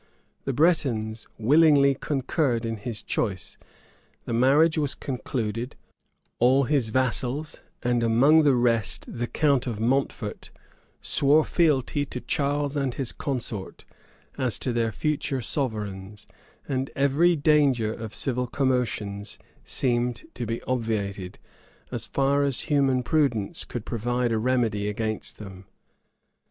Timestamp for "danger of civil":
17.35-18.47